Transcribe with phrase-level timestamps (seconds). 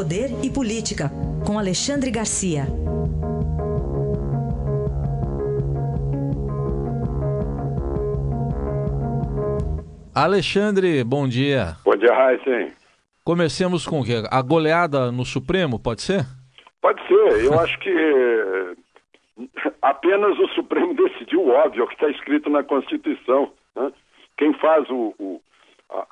[0.00, 1.10] Poder e Política,
[1.46, 2.62] com Alexandre Garcia.
[10.14, 11.76] Alexandre, bom dia.
[11.84, 12.72] Bom dia, Raíssen.
[13.22, 14.22] Comecemos com o quê?
[14.30, 16.24] A goleada no Supremo, pode ser?
[16.80, 17.44] Pode ser.
[17.44, 17.94] Eu acho que
[19.82, 23.52] apenas o Supremo decidiu o óbvio, o que está escrito na Constituição.
[23.76, 23.92] Né?
[24.38, 25.42] Quem faz o, o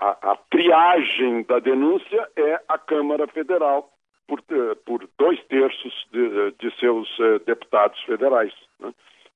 [0.08, 3.90] a, a, triagem da denúncia é a Câmara Federal,
[4.26, 8.52] por, eh, por dois terços de, de seus uh, deputados federais.
[8.52, 8.94] Está né?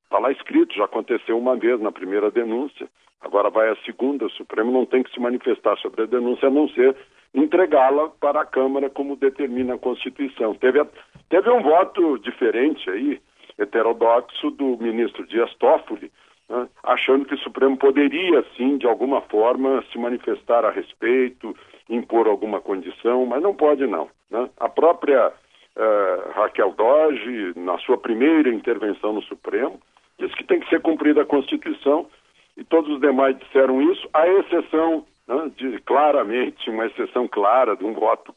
[0.09, 2.89] Tá lá escrito, já aconteceu uma vez na primeira denúncia,
[3.21, 4.27] agora vai a segunda.
[4.27, 6.97] O Supremo não tem que se manifestar sobre a denúncia, a não ser
[7.35, 10.55] entregá-la para a Câmara, como determina a Constituição.
[10.55, 10.85] Teve,
[11.31, 13.21] teve um voto diferente aí,
[13.59, 16.11] heterodoxo, do ministro Dias Toffoli,
[16.49, 21.57] né, achando que o Supremo poderia, sim, de alguma forma, se manifestar a respeito,
[21.89, 24.09] impor alguma condição, mas não pode, não.
[24.31, 24.49] Né?
[24.59, 29.81] A própria uh, Raquel Doge, na sua primeira intervenção no Supremo,
[30.19, 32.07] disse que tem que ser cumprida a Constituição
[32.57, 37.85] e todos os demais disseram isso, à exceção né, de claramente uma exceção clara de
[37.85, 38.35] um voto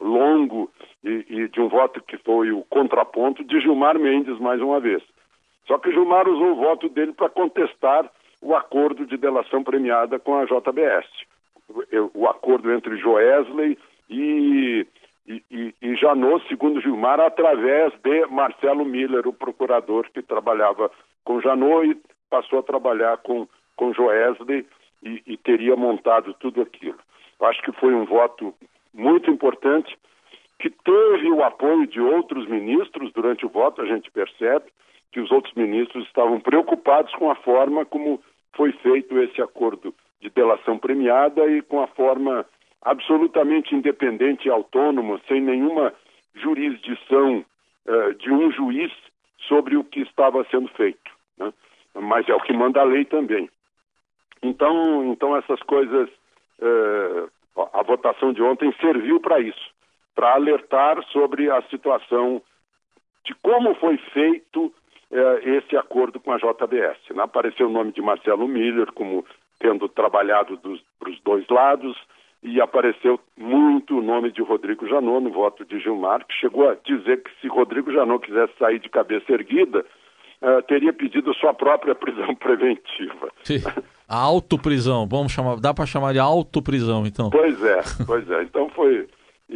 [0.00, 0.70] longo
[1.02, 5.02] e, e, de um voto que foi o contraponto de Gilmar Mendes mais uma vez.
[5.66, 10.36] Só que Gilmar usou o voto dele para contestar o acordo de delação premiada com
[10.36, 11.06] a JBS.
[12.14, 13.78] O, acordo entre Joesley
[14.10, 14.86] e,
[15.26, 20.90] e, e Janot, segundo Gilmar, através de Marcelo Miller, o procurador que trabalhava
[21.24, 21.96] com Janot e
[22.28, 24.66] passou a trabalhar com, com Joesley
[25.02, 26.98] e, e teria montado tudo aquilo.
[27.40, 28.54] Acho que foi um voto
[28.92, 29.96] muito importante,
[30.58, 34.66] que teve o apoio de outros ministros durante o voto, a gente percebe,
[35.14, 38.20] que os outros ministros estavam preocupados com a forma como
[38.56, 42.44] foi feito esse acordo de delação premiada e com a forma
[42.82, 45.94] absolutamente independente e autônoma, sem nenhuma
[46.34, 47.44] jurisdição
[47.86, 48.92] uh, de um juiz
[49.46, 51.12] sobre o que estava sendo feito.
[51.38, 51.52] Né?
[51.94, 53.48] Mas é o que manda a lei também.
[54.42, 56.08] Então, então essas coisas,
[56.58, 57.30] uh,
[57.72, 59.70] a votação de ontem serviu para isso,
[60.12, 62.42] para alertar sobre a situação
[63.24, 64.74] de como foi feito
[65.44, 66.98] esse acordo com a JBS.
[67.14, 67.22] Né?
[67.22, 69.24] Apareceu o nome de Marcelo Miller como
[69.60, 70.58] tendo trabalhado
[70.98, 71.96] para os dois lados
[72.42, 76.76] e apareceu muito o nome de Rodrigo Janot no voto de Gilmar, que chegou a
[76.84, 79.84] dizer que se Rodrigo Janot quisesse sair de cabeça erguida,
[80.42, 83.30] uh, teria pedido sua própria prisão preventiva.
[83.42, 83.62] Sim.
[84.06, 87.30] A autoprisão, vamos chamar, dá para chamar de autoprisão, então.
[87.30, 88.42] Pois é, pois é.
[88.42, 89.08] Então foi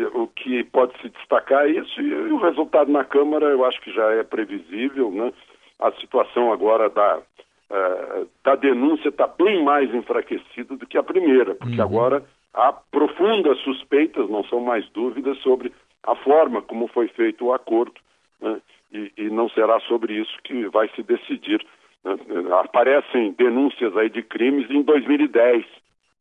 [0.05, 3.93] o que pode se destacar é isso e, o resultado na Câmara eu acho que
[3.93, 5.33] já é previsível, né?
[5.79, 11.55] a situação agora da, uh, da denúncia está bem mais enfraquecida do que a primeira,
[11.55, 11.83] porque uhum.
[11.83, 15.73] agora há profundas suspeitas, não são mais dúvidas, sobre
[16.03, 17.95] a forma como foi feito o acordo,
[18.41, 18.61] né?
[18.93, 21.65] e, e, não será sobre isso que vai se decidir.
[22.05, 22.17] Né?
[22.61, 25.65] Aparecem denúncias aí de crimes em 2010,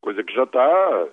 [0.00, 1.04] coisa que já está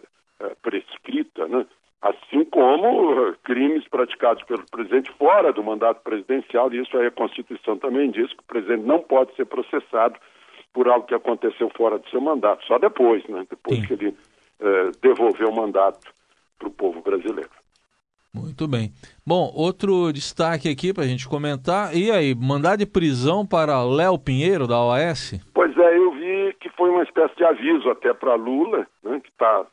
[0.41, 1.65] uh, prescrita, né?
[2.05, 7.77] Assim como crimes praticados pelo presidente fora do mandato presidencial, e isso aí a Constituição
[7.77, 10.15] também diz que o presidente não pode ser processado
[10.71, 13.45] por algo que aconteceu fora do seu mandato, só depois, né?
[13.49, 13.87] Depois Sim.
[13.87, 14.17] que ele
[14.59, 16.13] eh, devolveu o mandato
[16.59, 17.49] para o povo brasileiro.
[18.31, 18.91] Muito bem.
[19.25, 21.95] Bom, outro destaque aqui para a gente comentar.
[21.95, 25.39] E aí, mandar de prisão para Léo Pinheiro, da OAS?
[25.53, 29.29] Pois é, eu vi que foi uma espécie de aviso até para Lula, né, que
[29.29, 29.65] está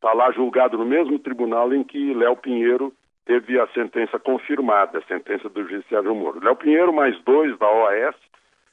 [0.00, 2.90] está lá julgado no mesmo tribunal em que Léo Pinheiro
[3.26, 6.42] teve a sentença confirmada, a sentença do juiz Sérgio Moro.
[6.42, 8.16] Léo Pinheiro mais dois da OAS.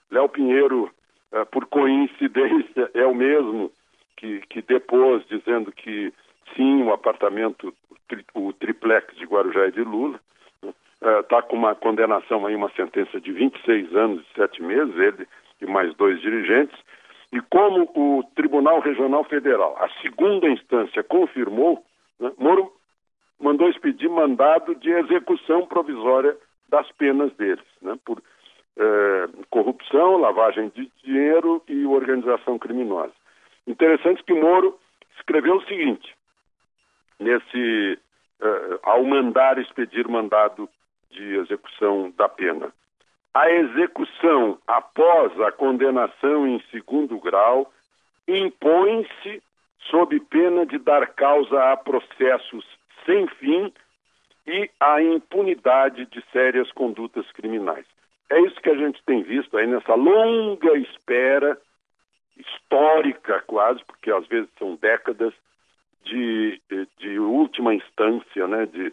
[0.10, 0.90] Léo Pinheiro,
[1.34, 3.70] eh, por coincidência, é o mesmo
[4.16, 6.14] que, que depois, dizendo que
[6.56, 7.74] sim, o apartamento,
[8.34, 10.20] o triplex de Guarujá e de Lula,
[11.02, 15.28] está né, com uma condenação aí, uma sentença de 26 anos e 7 meses, ele
[15.62, 16.78] e mais dois dirigentes.
[17.32, 21.84] E como o Tribunal Regional Federal, a segunda instância, confirmou,
[22.20, 22.72] né, Moro
[23.40, 26.36] mandou expedir mandado de execução provisória
[26.70, 28.22] das penas deles, né, por
[28.78, 33.14] eh, corrupção, lavagem de dinheiro e organização criminosa.
[33.66, 34.78] Interessante que Moro
[35.18, 36.16] escreveu o seguinte,
[37.20, 38.00] nesse,
[38.42, 40.70] eh, ao mandar expedir mandado
[41.12, 42.72] de execução da pena
[43.38, 47.72] a execução após a condenação em segundo grau
[48.28, 49.44] impõe-se
[49.92, 52.66] sob pena de dar causa a processos
[53.06, 53.72] sem fim
[54.48, 57.86] e a impunidade de sérias condutas criminais.
[58.28, 61.62] É isso que a gente tem visto aí nessa longa espera
[62.38, 65.34] histórica quase, porque às vezes são décadas
[66.04, 66.60] de,
[66.98, 68.92] de última instância, né, de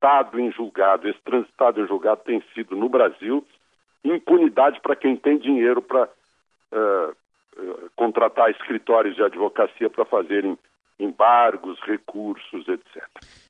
[0.00, 1.08] transitado em julgado.
[1.08, 3.46] Esse transitado em julgado tem sido, no Brasil,
[4.04, 6.08] impunidade para quem tem dinheiro para
[6.72, 7.12] uh,
[7.58, 10.58] uh, contratar escritórios de advocacia para fazerem
[10.98, 13.02] embargos, recursos, etc.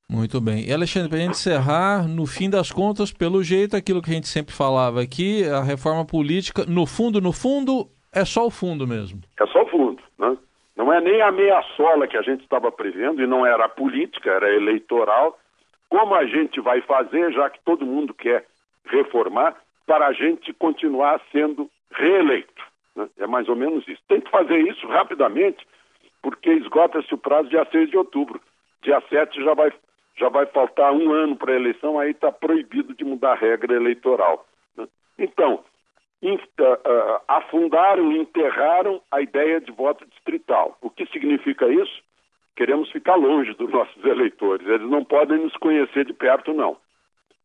[0.08, 0.68] Muito bem.
[0.68, 4.14] E Alexandre, para a gente encerrar, no fim das contas, pelo jeito, aquilo que a
[4.14, 8.86] gente sempre falava aqui, a reforma política, no fundo, no fundo, é só o fundo
[8.86, 9.20] mesmo.
[9.38, 10.36] É só o fundo, né?
[10.76, 14.30] Não é nem a meia sola que a gente estava prevendo, e não era política,
[14.30, 15.38] era eleitoral.
[15.90, 18.46] Como a gente vai fazer, já que todo mundo quer
[18.86, 19.56] reformar,
[19.86, 22.62] para a gente continuar sendo reeleito.
[22.94, 23.08] Né?
[23.18, 24.00] É mais ou menos isso.
[24.08, 25.66] Tem que fazer isso rapidamente,
[26.22, 28.40] porque esgota-se o prazo dia 6 de outubro.
[28.82, 29.72] Dia 7 já vai
[30.16, 33.74] já vai faltar um ano para a eleição, aí está proibido de mudar a regra
[33.74, 34.46] eleitoral.
[34.76, 34.86] Né?
[35.18, 35.64] Então,
[36.22, 40.76] uh, uh, afundaram, enterraram a ideia de voto distrital.
[40.82, 42.02] O que significa isso?
[42.60, 44.68] Queremos ficar longe dos nossos eleitores.
[44.68, 46.76] Eles não podem nos conhecer de perto, não.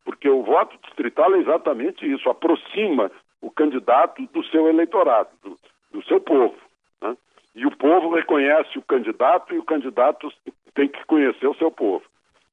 [0.04, 3.10] Porque o voto distrital é exatamente isso, aproxima
[3.40, 5.56] o candidato do seu eleitorado, do,
[5.90, 6.54] do seu povo.
[7.00, 7.16] Né?
[7.54, 10.30] E o povo reconhece o candidato e o candidato
[10.74, 12.04] tem que conhecer o seu povo.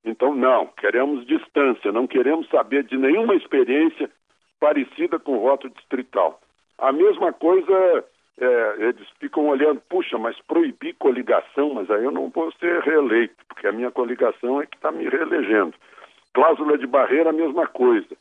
[0.06, 4.10] Então, não, queremos distância, não queremos saber de nenhuma experiência
[4.58, 6.40] parecida com o voto distrital.
[6.78, 8.06] A mesma coisa,
[8.40, 13.36] é, eles ficam olhando, puxa, mas proibir coligação, mas aí eu não vou ser reeleito,
[13.48, 15.74] porque a minha coligação é que está me reelegendo.
[16.34, 18.16] Cláusula de barreira, a mesma coisa.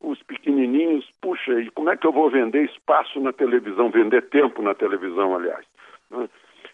[0.00, 4.60] Os pequenininhos, puxa, e como é que eu vou vender espaço na televisão, vender tempo
[4.60, 5.64] na televisão, aliás?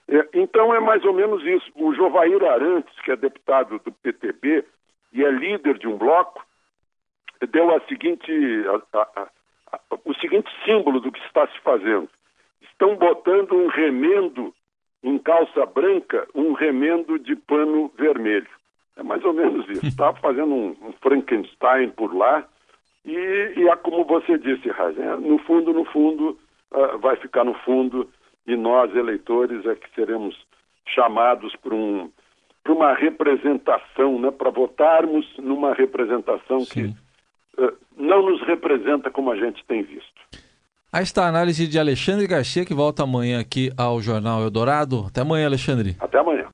[0.08, 1.70] É, então é mais ou menos isso.
[1.76, 4.64] O Jovair Arantes, que é deputado do PTB
[5.12, 6.44] e é líder de um bloco,
[7.48, 8.32] deu a seguinte,
[8.92, 9.28] a, a,
[9.72, 12.08] a, o seguinte símbolo do que está se fazendo.
[12.80, 14.54] Estão botando um remendo
[15.02, 18.48] em calça branca, um remendo de pano vermelho.
[18.96, 19.84] É mais ou menos isso.
[19.84, 22.48] Está fazendo um, um, Frankenstein por lá
[23.04, 26.38] e, e é como você disse, Razen, é, no fundo, no fundo,
[26.72, 28.08] uh, vai ficar no fundo
[28.46, 30.34] e nós, eleitores, é que seremos
[30.86, 32.10] chamados para um,
[32.66, 36.94] uma representação, né, para votarmos numa representação Sim.
[36.94, 40.39] que uh, não nos representa como a gente tem visto.
[40.92, 45.04] A análise de Alexandre Garcia, que volta amanhã aqui ao Jornal Eldorado.
[45.06, 45.96] Até amanhã, Alexandre.
[46.00, 46.44] Até amanhã.